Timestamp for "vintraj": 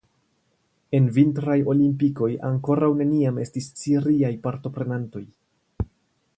1.17-1.57